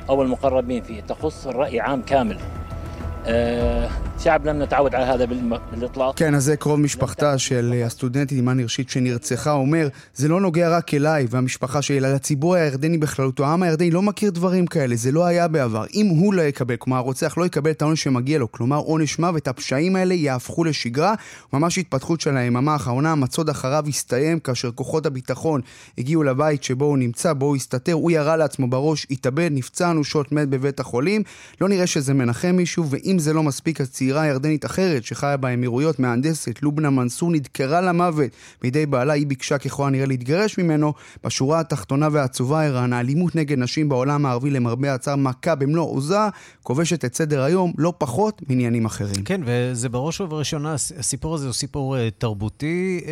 [0.09, 2.39] أو المقربين فيه تخص الرأي عام كامل
[4.19, 5.25] شعب لم نتعود على هذا
[5.71, 6.19] بالاطلاق.
[6.19, 10.93] כן, אז זה קרוב משפחתה של הסטודנטית אימאן הירשית שנרצחה, אומר, זה לא נוגע רק
[10.93, 13.45] אליי והמשפחה שלי, אלא לציבור הירדני בכללותו.
[13.45, 15.85] העם הירדני לא מכיר דברים כאלה, זה לא היה בעבר.
[15.93, 19.47] אם הוא לא יקבל, כלומר הרוצח לא יקבל את העונש שמגיע לו, כלומר עונש מוות,
[19.47, 21.13] הפשעים האלה יהפכו לשגרה.
[21.53, 25.61] ממש התפתחות של היממה האחרונה, המצוד אחריו הסתיים כאשר כוחות הביטחון
[25.97, 30.31] הגיעו לבית שבו הוא נמצא, בו הוא הסתתר, הוא ירה לעצמו בראש, התאבד, נפצע אנושות,
[30.31, 31.23] מת בבית החולים.
[31.61, 36.62] לא נראה שזה מנחם מישהו, ואם זה לא מספיק, הצעירה ירדנית אחרת שחיה באמירויות, מהנדסת,
[36.62, 38.30] לובנה מנסור, נדקרה למוות
[38.62, 40.92] בידי בעלה, היא ביקשה ככל הנראה להתגרש ממנו.
[41.24, 46.18] בשורה התחתונה והעצובה, ערן, האלימות נגד נשים בעולם הערבי למרבה הצער מכה במלוא עוזה,
[46.62, 49.24] כובשת את סדר היום לא פחות מעניינים אחרים.
[49.24, 53.06] כן, וזה בראש ובראשונה, הסיפור הזה הוא סיפור uh, תרבותי uh,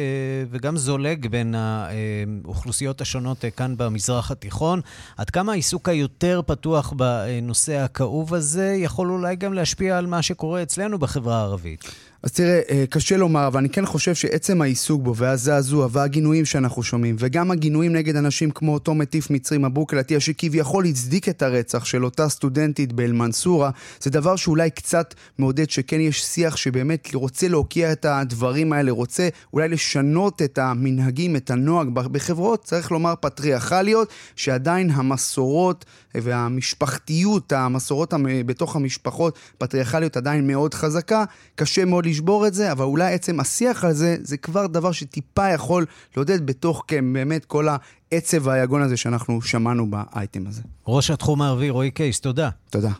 [0.51, 4.81] וגם זולג בין האוכלוסיות השונות uh, כאן במזרח התיכון.
[5.17, 10.63] עד כמה העיסוק היותר פתוח בנושא הכאוב הזה יכול אולי גם להשפיע על מה שקורה
[10.63, 11.85] אצלנו בחברה הערבית?
[12.23, 16.83] אז תראה, אה, קשה לומר, אבל אני כן חושב שעצם העיסוק בו והזעזוע והגינויים שאנחנו
[16.83, 21.85] שומעים, וגם הגינויים נגד אנשים כמו אותו מטיף מצרי מבוק אלעטיה, שכביכול הצדיק את הרצח
[21.85, 27.93] של אותה סטודנטית באל-מנסורה, זה דבר שאולי קצת מעודד שכן יש שיח שבאמת רוצה להוקיע
[27.93, 31.89] את הדברים האלה, רוצה אולי לשנות את המנהגים, את הנוהג.
[31.89, 38.15] בחברות, צריך לומר פטריארכליות, שעדיין המסורות והמשפחתיות, המסורות
[38.47, 43.85] בתוך המשפחות, פטריארכליות עדיין מאוד חזקה, קשה מאוד לשבור את זה, אבל אולי עצם השיח
[43.85, 47.67] על זה, זה כבר דבר שטיפה יכול לעודד בתוך, כן, באמת כל
[48.13, 50.63] העצב והיגון הזה שאנחנו שמענו באייטם הזה.
[50.87, 52.51] ראש התחום הערבי, רועי קייס, תודה.
[52.71, 52.91] תודה.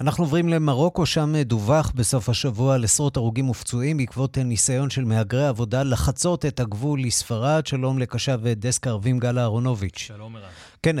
[0.00, 5.46] אנחנו עוברים למרוקו, שם דווח בסוף השבוע על עשרות הרוגים ופצועים בעקבות ניסיון של מהגרי
[5.46, 7.66] עבודה לחצות את הגבול לספרד.
[7.66, 9.98] שלום לקשב דסק ערבים גל אהרונוביץ'.
[9.98, 10.48] שלום ערן.
[10.82, 10.96] כן,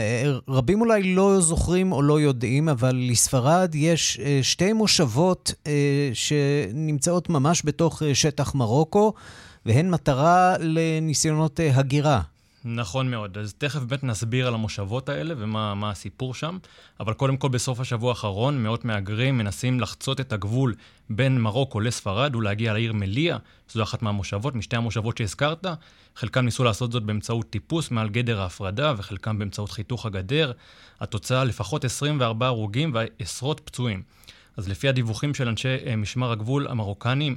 [0.48, 5.54] רבים אולי לא זוכרים או לא יודעים, אבל לספרד יש שתי מושבות
[6.12, 9.12] שנמצאות ממש בתוך שטח מרוקו,
[9.66, 12.20] והן מטרה לניסיונות הגירה.
[12.64, 13.38] נכון מאוד.
[13.38, 16.58] אז תכף באמת נסביר על המושבות האלה ומה הסיפור שם.
[17.00, 20.74] אבל קודם כל, בסוף השבוע האחרון, מאות מהגרים מנסים לחצות את הגבול
[21.10, 25.66] בין מרוקו לספרד ולהגיע לעיר מליה, זו אחת מהמושבות, משתי המושבות שהזכרת.
[26.16, 30.52] חלקם ניסו לעשות זאת באמצעות טיפוס מעל גדר ההפרדה, וחלקם באמצעות חיתוך הגדר.
[31.00, 34.02] התוצאה, לפחות 24 הרוגים ועשרות פצועים.
[34.56, 37.36] אז לפי הדיווחים של אנשי משמר הגבול המרוקנים,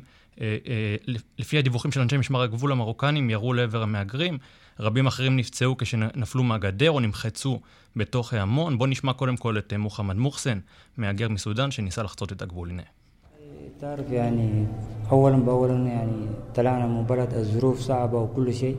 [1.38, 4.38] לפי הדיווחים של אנשי משמר הגבול המרוקנים, ירו לעבר המהגרים.
[4.81, 7.61] רבים אחרים נפצעו כשנפלו מהגדר או נמחצו
[7.97, 8.79] בתוך ההמון.
[8.79, 10.59] בואו נשמע קודם כל את מוחמד מוחסן,
[10.97, 12.71] מהגר מסודאן, שניסה לחצות את הגבול.
[12.71, 12.83] הנה.
[13.81, 14.67] تعرف يعني
[15.11, 18.77] اولا باولا يعني طلعنا من بلد الظروف صعبه وكل شيء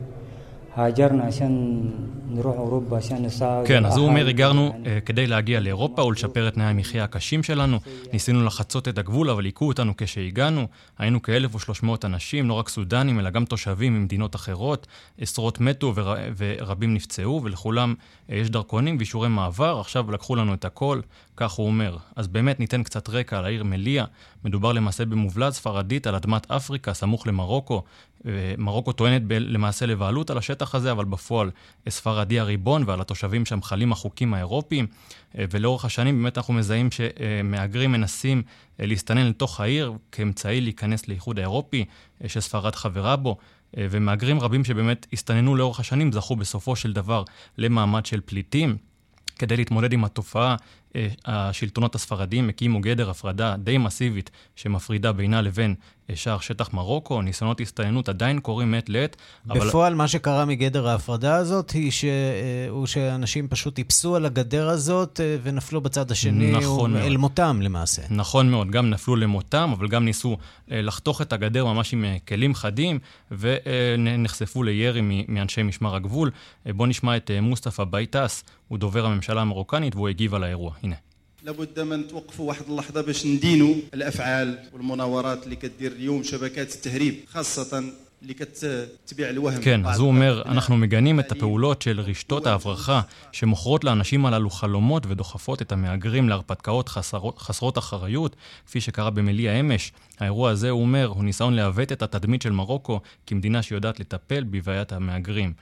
[3.67, 7.79] כן, אז הוא אומר, הגרנו uh, כדי להגיע לאירופה ולשפר את תנאי המחיה הקשים שלנו.
[8.13, 10.67] ניסינו לחצות את הגבול, אבל היכו אותנו כשהגענו.
[10.97, 14.87] היינו כ-1,300 אנשים, לא רק סודנים, אלא גם תושבים ממדינות אחרות.
[15.19, 16.13] עשרות מתו ור...
[16.37, 19.79] ורבים נפצעו, ולכולם uh, יש דרכונים ואישורי מעבר.
[19.79, 20.99] עכשיו לקחו לנו את הכל,
[21.37, 21.97] כך הוא אומר.
[22.15, 24.05] אז באמת ניתן קצת רקע על העיר מליה.
[24.45, 27.83] מדובר למעשה במובלעת ספרדית על אדמת אפריקה, סמוך למרוקו.
[28.57, 31.51] מרוקו טוענת ב- למעשה לבעלות על השטח הזה, אבל בפועל
[31.89, 34.87] ספרדי הריבון ועל התושבים שם חלים החוקים האירופיים.
[35.35, 38.43] ולאורך השנים באמת אנחנו מזהים שמהגרים מנסים
[38.79, 41.85] להסתנן לתוך העיר כאמצעי להיכנס לאיחוד האירופי,
[42.27, 43.37] שספרד חברה בו.
[43.77, 47.23] ומהגרים רבים שבאמת הסתננו לאורך השנים זכו בסופו של דבר
[47.57, 48.77] למעמד של פליטים.
[49.39, 50.55] כדי להתמודד עם התופעה
[51.25, 55.75] השלטונות הספרדיים הקימו גדר הפרדה די מסיבית שמפרידה בינה לבין
[56.15, 59.15] שער שטח מרוקו, ניסיונות הסתננות עדיין קורים מעת לעת.
[59.45, 59.97] בפועל אבל...
[59.97, 62.05] מה שקרה מגדר ההפרדה הזאת היא ש...
[62.69, 68.01] הוא שאנשים פשוט טיפסו על הגדר הזאת ונפלו בצד השני נכון אל מותם למעשה.
[68.09, 72.99] נכון מאוד, גם נפלו למותם, אבל גם ניסו לחתוך את הגדר ממש עם כלים חדים
[73.31, 76.31] ונחשפו לירי מאנשי משמר הגבול.
[76.65, 80.71] בואו נשמע את מוסטפא בייטס, הוא דובר הממשלה המרוקנית והוא הגיב על האירוע.
[80.84, 80.96] הנה.
[81.42, 87.82] لابد من توقفوا واحد اللحظه باش ندينوا الافعال والمناورات اللي كدير اليوم شبكات التهريب خاصه
[89.62, 93.00] כן, אז הוא אומר, אנחנו מגנים את הפעולות של רשתות ההברחה
[93.32, 98.36] שמוכרות לאנשים הללו חלומות ודוחפות את המהגרים להרפתקאות חסרות, חסרות אחריות,
[98.66, 99.92] כפי שקרה במליע אמש.
[100.18, 104.92] האירוע הזה, הוא אומר, הוא ניסיון לעוות את התדמית של מרוקו כמדינה שיודעת לטפל בבעיית
[104.92, 105.52] המהגרים.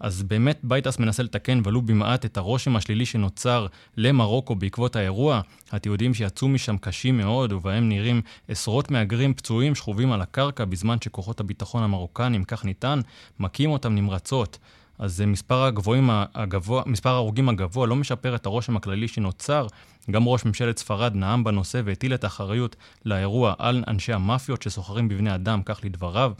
[0.00, 5.40] אז באמת בייטס מנסה לתקן ולו במעט את הרושם השלילי שנוצר למרוקו בעקבות האירוע.
[5.72, 11.40] התיעודים שיצאו משם קשים מאוד, ובהם נראים עשרות מהגרים פצועים שכובים על הקרקע בזמן שכוחות
[11.40, 13.00] הביטחון המרוקנים, כך נטען,
[13.40, 14.58] מכים אותם נמרצות.
[14.98, 19.66] אז מספר, הגבוהים, הגבוה, מספר ההרוגים הגבוה לא משפר את הרושם הכללי שנוצר.
[20.10, 25.34] גם ראש ממשלת ספרד נאם בנושא והטיל את האחריות לאירוע על אנשי המאפיות שסוחרים בבני
[25.34, 26.32] אדם, כך לדבריו.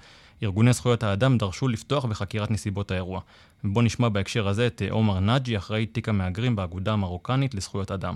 [0.43, 3.21] ארגוני זכויות האדם דרשו לפתוח בחקירת נסיבות האירוע.
[3.64, 8.16] בואו נשמע בהקשר הזה את עומר נאג'י, אחראי תיק המהגרים באגודה המרוקנית לזכויות אדם.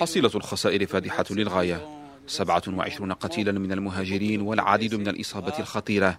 [0.00, 1.80] حصيلة الخسائر فادحة للغاية
[2.26, 6.18] 27 قتيلا من المهاجرين والعديد من الإصابة الخطيرة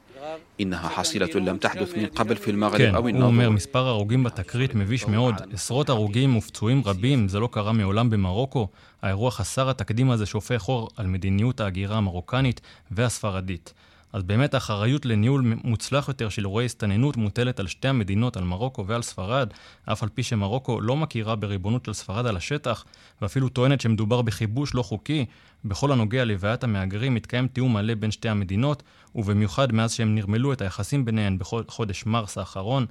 [0.62, 4.76] إنها حصيلة لم تحدث من قبل في المغرب כן, أو הוא אומר, מספר הרוגים בתקרית
[4.76, 5.36] מביש מאוד.
[5.54, 8.68] עשרות הרוגים ופצועים רבים, זה לא קרה מעולם במרוקו.
[9.02, 13.74] האירוע חסר התקדים הזה שופך אור על מדיניות ההגירה המרוקנית והספרדית.
[14.13, 18.87] אז באמת האחריות לניהול מוצלח יותר של אירועי הסתננות מוטלת על שתי המדינות, על מרוקו
[18.87, 19.49] ועל ספרד,
[19.93, 22.85] אף על פי שמרוקו לא מכירה בריבונות של ספרד על השטח,
[23.23, 25.27] ואפילו טוענת שמדובר בכיבוש לא חוקי.
[25.65, 28.83] בכל הנוגע לבעיית המהגרים מתקיים תיאום מלא בין שתי המדינות,
[29.15, 32.87] ובמיוחד מאז שהם נרמלו את היחסים ביניהן בחודש מרס האחרון.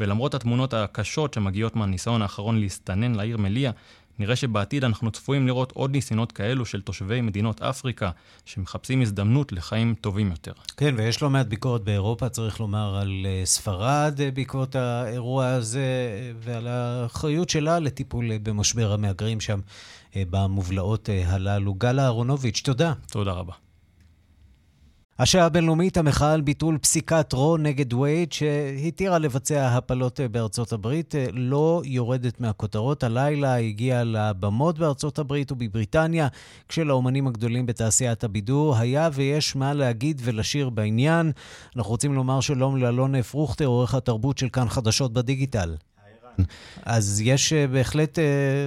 [0.00, 3.70] ולמרות התמונות הקשות שמגיעות מהניסיון האחרון להסתנן לעיר מליה,
[4.20, 8.10] נראה שבעתיד אנחנו צפויים לראות עוד ניסיונות כאלו של תושבי מדינות אפריקה,
[8.44, 10.52] שמחפשים הזדמנות לחיים טובים יותר.
[10.76, 15.84] כן, ויש לא מעט ביקורת באירופה, צריך לומר, על אה, ספרד אה, בעקבות האירוע הזה,
[16.40, 19.60] ועל האחריות שלה לטיפול אה, במשבר המהגרים שם
[20.16, 21.74] במובלעות הללו.
[21.74, 22.92] גל אהרונוביץ', תודה.
[23.10, 23.69] תודה רבה.
[25.22, 31.82] השעה הבינלאומית, המחאה על ביטול פסיקת רו נגד וייד, שהתירה לבצע הפלות בארצות הברית, לא
[31.84, 33.04] יורדת מהכותרות.
[33.04, 36.28] הלילה הגיעה לבמות בארצות הברית ובבריטניה,
[36.68, 41.32] כשלאומנים הגדולים בתעשיית הבידור היה ויש מה להגיד ולשיר בעניין.
[41.76, 45.74] אנחנו רוצים לומר שלום לאלון פרוכטר, עורך התרבות של כאן חדשות בדיגיטל.
[46.82, 48.24] אז יש אה, בהחלט אה,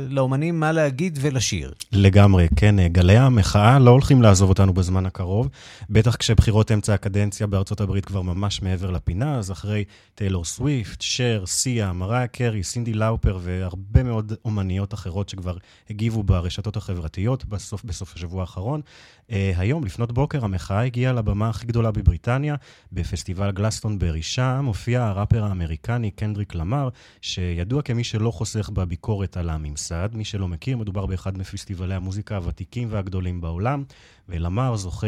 [0.09, 1.73] לאומנים מה להגיד ולשיר.
[1.91, 2.79] לגמרי, כן.
[2.79, 5.49] אה, גלי המחאה לא הולכים לעזוב אותנו בזמן הקרוב,
[5.89, 9.83] בטח כשבחירות אמצע הקדנציה בארצות הברית כבר ממש מעבר לפינה, אז אחרי
[10.15, 15.57] טיילור סוויפט, שר, סיה, מריה קרי, סינדי לאופר והרבה מאוד אומניות אחרות שכבר
[15.89, 18.81] הגיבו ברשתות החברתיות בסוף, בסוף השבוע האחרון.
[19.29, 22.55] היום, לפנות בוקר, המחאה הגיעה לבמה הכי גדולה בבריטניה,
[22.91, 24.21] בפסטיבל גלסטונברי.
[24.21, 26.89] שם הופיע הראפר האמריקני קנדריק למר,
[27.21, 27.39] ש...
[27.53, 30.09] ידוע כמי שלא חוסך בביקורת על הממסד.
[30.13, 33.83] מי שלא מכיר, מדובר באחד מפסטיבלי המוזיקה הוותיקים והגדולים בעולם,
[34.29, 35.07] ולמר זוכה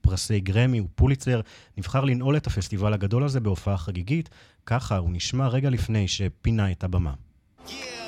[0.00, 1.40] פרסי גרמי ופוליצר,
[1.78, 4.30] נבחר לנעול את הפסטיבל הגדול הזה בהופעה חגיגית.
[4.66, 7.12] ככה הוא נשמע רגע לפני שפינה את הבמה.
[7.66, 8.03] Yeah.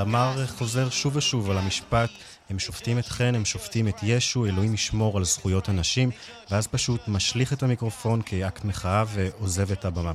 [0.00, 2.10] למר חוזר שוב ושוב על המשפט,
[2.50, 6.10] הם שופטים אתכן, הם שופטים את ישו, אלוהים ישמור על זכויות הנשים,
[6.50, 10.12] ואז פשוט משליך את המיקרופון כאקט מחאה ועוזב את הבמה.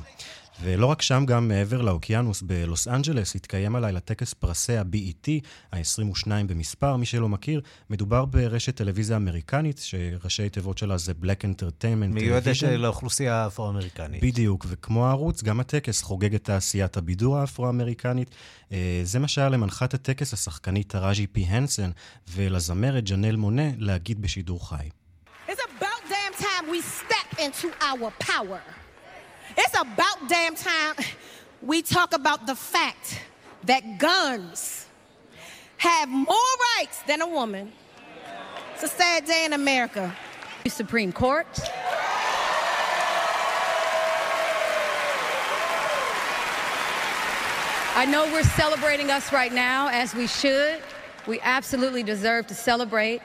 [0.62, 5.28] ולא רק שם, גם מעבר לאוקיינוס בלוס אנג'לס, התקיים הלילה טקס פרסי ה-BET,
[5.72, 6.96] ה-22 במספר.
[6.96, 13.34] מי שלא מכיר, מדובר ברשת טלוויזיה אמריקנית, שראשי תיבות שלה זה Black Entertainment מיועדת לאוכלוסייה
[13.34, 14.22] האפרו-אמריקנית.
[14.22, 18.30] בדיוק, וכמו הערוץ, גם הטקס חוגג את תעשיית הבידור האפרו-אמריקנית.
[18.72, 21.90] אה, זה מה שהיה למנחת הטקס השחקנית טראז'י פי הנסן,
[22.28, 24.88] ולזמרת ג'נל מונה להגיד בשידור חי.
[25.48, 28.85] It's about damn time we step into our power.
[29.56, 30.94] It's about damn time
[31.62, 33.20] we talk about the fact
[33.64, 34.86] that guns
[35.78, 36.36] have more
[36.76, 37.72] rights than a woman.
[38.74, 40.14] It's a sad day in America.
[40.68, 41.46] Supreme Court.
[47.94, 50.82] I know we're celebrating us right now, as we should.
[51.26, 53.22] We absolutely deserve to celebrate.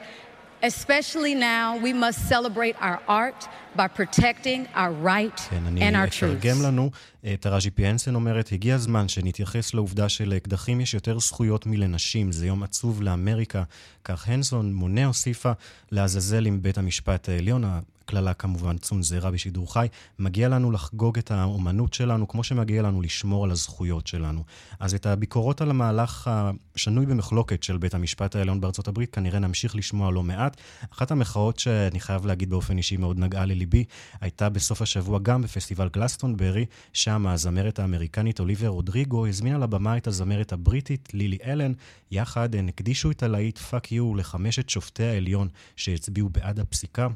[0.63, 6.09] Especially now, we must celebrate our art by protecting our right כן, and our אני
[6.09, 6.23] truth.
[6.23, 6.91] אתרגם לנו.
[7.39, 12.31] תראז'י פיאנסן אומרת, הגיע הזמן שנתייחס לעובדה שלאקדחים יש יותר זכויות מלנשים.
[12.31, 13.63] זה יום עצוב לאמריקה.
[14.05, 15.51] כך הנסון מונה הוסיפה
[15.91, 17.63] לעזאזל עם בית המשפט העליון.
[18.11, 19.87] הקללה כמובן צונזרה בשידור חי.
[20.19, 24.43] מגיע לנו לחגוג את האומנות שלנו, כמו שמגיע לנו לשמור על הזכויות שלנו.
[24.79, 26.31] אז את הביקורות על המהלך
[26.75, 30.57] השנוי במחלוקת של בית המשפט העליון בארצות הברית, כנראה נמשיך לשמוע לא מעט.
[30.93, 33.83] אחת המחאות שאני חייב להגיד באופן אישי מאוד נגעה לליבי,
[34.21, 40.53] הייתה בסוף השבוע גם בפסטיבל גלסטונברי, שם הזמרת האמריקנית אוליביה רודריגו הזמינה לבמה את הזמרת
[40.53, 41.73] הבריטית לילי אלן.
[42.11, 47.07] יחד הן הקדישו את הלהיט "Fuck You" לחמשת שופטי העליון שהצביעו בעד הפסיקה.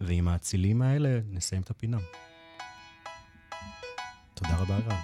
[0.00, 1.98] ועם האצילים האלה נסיים את הפינה.
[4.34, 5.00] תודה רבה, ערן.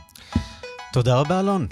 [0.93, 1.69] תודה רבה, אלון.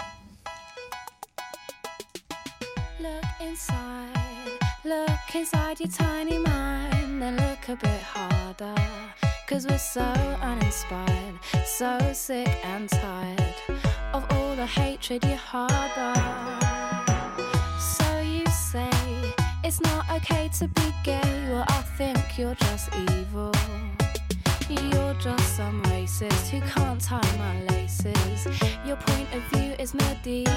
[4.83, 8.75] Look inside your tiny mind and look a bit harder.
[9.47, 10.09] Cause we're so
[10.41, 13.55] uninspired, so sick and tired
[14.13, 16.94] of all the hatred you harbor.
[19.66, 23.52] It's not okay to be gay, well, I think you're just evil.
[24.68, 28.46] You're just some racist who can't tie my laces.
[28.86, 30.54] Your point of view is medieval.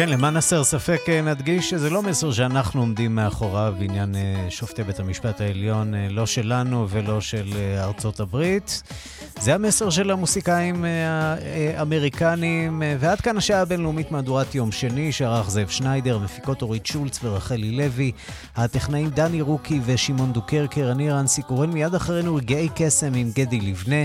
[0.00, 4.84] כן, למען הסר ספק אה, נדגיש שזה לא מסר שאנחנו עומדים מאחוריו בעניין אה, שופטי
[4.84, 7.46] בית המשפט העליון, אה, לא שלנו ולא של
[7.78, 8.82] ארצות הברית.
[9.40, 11.34] זה המסר של המוסיקאים אה,
[11.78, 17.20] האמריקנים, אה, ועד כאן השעה הבינלאומית מהדורת יום שני, שערך זאב שניידר, מפיקות אורית שולץ
[17.22, 18.12] ורחלי לוי,
[18.56, 24.04] הטכנאים דני רוקי ושמעון דוקרקר, אני רנסי קורן, מיד אחרינו רגעי קסם עם גדי לבנה.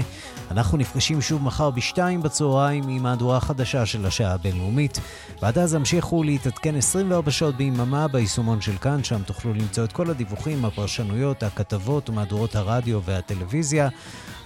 [0.52, 5.00] אנחנו נפגשים שוב מחר בשתיים בצהריים עם מהדורה החדשה של השעה הבינלאומית.
[5.42, 10.10] ועד אז המשיכו להתעדכן 24 שעות ביממה ביישומון של כאן, שם תוכלו למצוא את כל
[10.10, 13.90] הדיווחים, הפרשנויות, הכתבות ומהדורות הרדיו והטלוויזיה.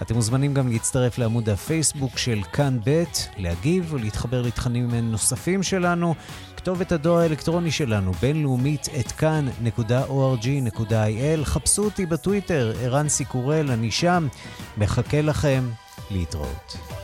[0.02, 3.04] אתם מוזמנים גם להצטרף לעמוד הפייסבוק של כאן ב',
[3.36, 6.14] להגיב ולהתחבר לתכנים נוספים שלנו.
[6.56, 10.94] כתובת הדואר האלקטרוני שלנו, בינלאומית, את כאן.org.il.
[11.44, 14.28] חפשו אותי בטוויטר, ערן סיקורל, אני שם,
[14.78, 15.70] מחכה לכם,
[16.10, 16.99] להתראות.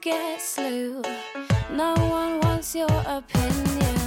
[0.00, 1.02] Get slew.
[1.70, 3.99] No one wants your opinion.